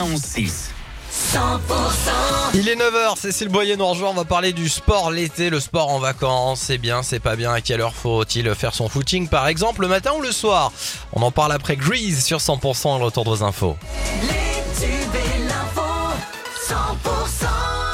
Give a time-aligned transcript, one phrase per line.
[0.00, 0.68] 11-6.
[2.54, 5.88] Il est 9h, Cécile Boyer nous rejoint, on va parler du sport l'été, le sport
[5.88, 9.48] en vacances, c'est bien, c'est pas bien, à quelle heure faut-il faire son footing par
[9.48, 10.70] exemple, le matin ou le soir?
[11.14, 13.76] On en parle après Grease sur 100% et le retour de vos infos.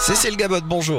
[0.01, 0.99] Cécile Gabot, bonjour.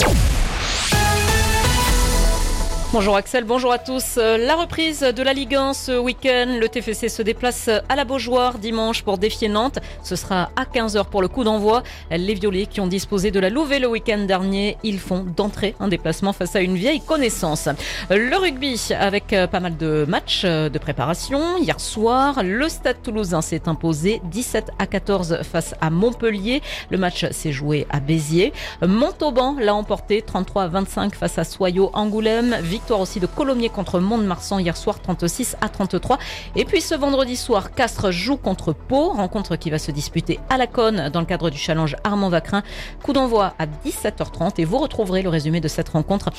[2.96, 4.16] Bonjour Axel, bonjour à tous.
[4.18, 6.58] Euh, La reprise de la Ligue 1 ce week-end.
[6.62, 9.80] Le TFC se déplace à la Beaujoire dimanche pour défier Nantes.
[10.02, 11.84] Ce sera à 15h pour le coup d'envoi.
[12.10, 15.90] Les Violets qui ont disposé de la Louvet le week-end dernier, ils font d'entrée un
[15.90, 17.68] déplacement face à une vieille connaissance.
[18.10, 21.58] Le rugby avec euh, pas mal de matchs euh, de préparation.
[21.58, 26.62] Hier soir, le Stade toulousain s'est imposé 17 à 14 face à Montpellier.
[26.92, 28.54] Le match s'est joué à Béziers.
[28.82, 32.56] Montauban l'a emporté 33 à 25 face à Soyaux Angoulême.
[32.86, 36.20] Victoire aussi de Colomiers contre Mont-de-Marsan hier soir 36 à 33.
[36.56, 40.58] Et puis ce vendredi soir, Castres joue contre Pau, rencontre qui va se disputer à
[40.58, 42.62] la Conne dans le cadre du challenge Armand Vacrin.
[43.02, 46.30] Coup d'envoi à 17h30 et vous retrouverez le résumé de cette rencontre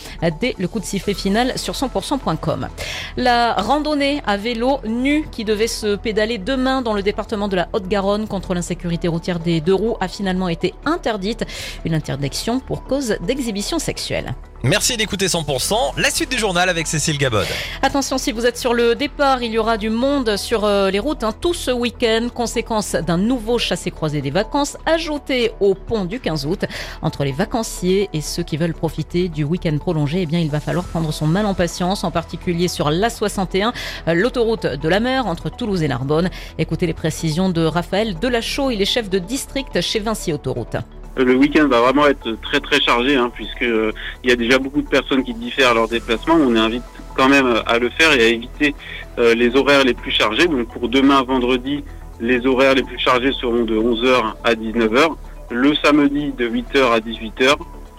[0.41, 2.69] dès le coup de sifflet final sur 100%.com.
[3.16, 7.69] La randonnée à vélo nu qui devait se pédaler demain dans le département de la
[7.72, 11.44] Haute-Garonne contre l'insécurité routière des deux roues a finalement été interdite.
[11.84, 14.36] Une interdiction pour cause d'exhibition sexuelle.
[14.62, 17.47] Merci d'écouter 100%, la suite du journal avec Cécile Gabod.
[17.83, 20.99] Attention, si vous êtes sur le départ, il y aura du monde sur euh, les
[20.99, 26.21] routes hein, tout ce week-end, conséquence d'un nouveau chassé-croisé des vacances ajouté au pont du
[26.21, 26.65] 15 août.
[27.03, 30.61] Entre les vacanciers et ceux qui veulent profiter du week-end prolongé, eh bien, il va
[30.61, 33.73] falloir prendre son mal en patience, en particulier sur l'A61,
[34.09, 36.31] euh, l'autoroute de la mer entre Toulouse et Narbonne.
[36.59, 40.77] Écoutez les précisions de Raphaël Delachaux, il est chef de district chez Vinci Autoroute.
[41.17, 43.91] Le week-end va vraiment être très très chargé hein, puisque euh,
[44.22, 46.34] il y a déjà beaucoup de personnes qui diffèrent leur déplacement.
[46.34, 46.83] On invite
[47.17, 48.75] quand même à le faire et à éviter
[49.19, 50.47] euh, les horaires les plus chargés.
[50.47, 51.83] Donc pour demain vendredi,
[52.20, 55.14] les horaires les plus chargés seront de 11h à 19h,
[55.50, 57.56] le samedi de 8h à 18h,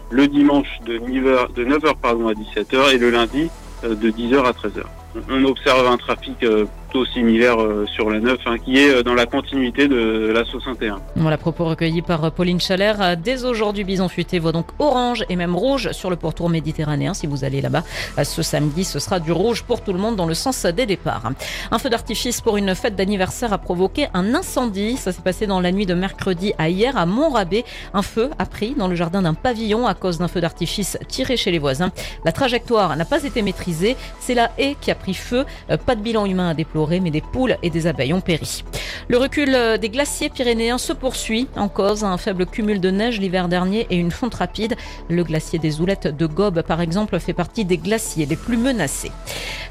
[0.10, 3.50] le dimanche de 9h, de 9h pardon, à 17h et le lundi
[3.84, 4.84] euh, de 10h à 13h.
[5.30, 9.04] On observe un trafic euh, plutôt similaire euh, sur la 9 hein, qui est euh,
[9.04, 11.00] dans la continuité de la 61.
[11.16, 13.18] Voilà, propos recueillis par Pauline Chalère.
[13.18, 17.14] Dès aujourd'hui, Bison Futé voit donc orange et même rouge sur le pourtour méditerranéen.
[17.14, 17.84] Si vous allez là-bas
[18.24, 21.32] ce samedi, ce sera du rouge pour tout le monde dans le sens des départs.
[21.72, 24.98] Un feu d'artifice pour une fête d'anniversaire a provoqué un incendie.
[24.98, 27.66] Ça s'est passé dans la nuit de mercredi à hier à Montrabé.
[27.94, 31.38] Un feu a pris dans le jardin d'un pavillon à cause d'un feu d'artifice tiré
[31.38, 31.92] chez les voisins.
[32.26, 33.96] La trajectoire n'a pas été maîtrisée.
[34.20, 35.46] C'est la haie qui a pris feu.
[35.86, 38.64] Pas de bilan humain à déplorer, mais des poules et des abeilles ont péri.
[39.08, 43.48] Le recul des glaciers pyrénéens se poursuit en cause un faible cumul de neige l'hiver
[43.48, 44.76] dernier et une fonte rapide.
[45.10, 49.12] Le glacier des Oulettes de Gobe, par exemple, fait partie des glaciers les plus menacés.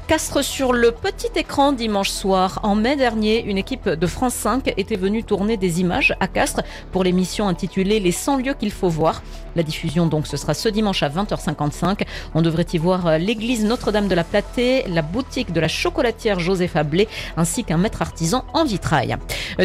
[0.07, 2.61] Castres sur le petit écran dimanche soir.
[2.63, 6.63] En mai dernier, une équipe de France 5 était venue tourner des images à Castres
[6.93, 9.21] pour l'émission intitulée Les 100 lieux qu'il faut voir.
[9.57, 12.03] La diffusion donc ce sera ce dimanche à 20h55.
[12.35, 16.77] On devrait y voir l'église Notre-Dame de la Platée, la boutique de la chocolatière Joseph
[17.35, 19.17] Ainsi qu'un maître artisan en vitrail.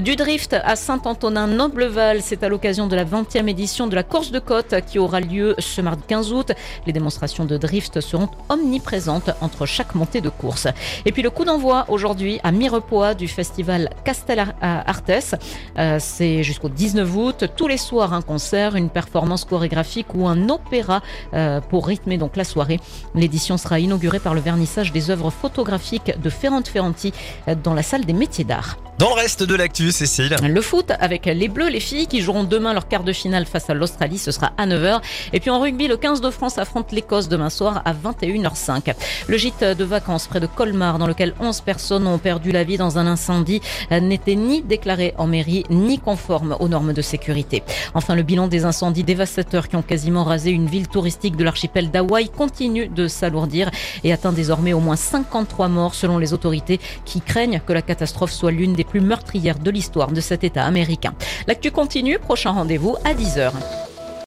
[0.02, 4.38] Du drift à Saint-Antonin-Nobleval, c'est à l'occasion de la 20e édition de la course de
[4.38, 6.52] côte qui aura lieu ce mardi 15 août.
[6.86, 10.68] Les démonstrations de drift seront omniprésentes entre chaque montée de course.
[11.04, 15.36] Et puis le coup d'envoi aujourd'hui à Mirepoix du festival Castel Artes.
[15.78, 17.44] Euh, c'est jusqu'au 19 août.
[17.56, 21.02] Tous les soirs un concert, une performance chorégraphique ou un opéra
[21.34, 22.80] euh, pour rythmer donc la soirée.
[23.14, 27.21] L'édition sera inaugurée par le vernissage des œuvres photographiques de Ferrand Ferranti euh,
[27.62, 28.78] dans la salle des métiers d'art.
[29.02, 30.36] Dans le reste de l'actu, Cécile.
[30.40, 33.68] Le foot avec les Bleus, les filles qui joueront demain leur quart de finale face
[33.68, 35.00] à l'Australie, ce sera à 9h.
[35.32, 38.94] Et puis en rugby, le 15 de France affronte l'Écosse demain soir à 21h05.
[39.26, 42.76] Le gîte de vacances près de Colmar, dans lequel 11 personnes ont perdu la vie
[42.76, 47.64] dans un incendie, n'était ni déclaré en mairie, ni conforme aux normes de sécurité.
[47.94, 51.90] Enfin, le bilan des incendies dévastateurs qui ont quasiment rasé une ville touristique de l'archipel
[51.90, 53.68] d'Hawaï continue de s'alourdir
[54.04, 58.30] et atteint désormais au moins 53 morts selon les autorités qui craignent que la catastrophe
[58.30, 61.14] soit l'une des plus meurtrières de l'histoire de cet État américain.
[61.46, 63.52] L'actu continue, prochain rendez-vous à 10h.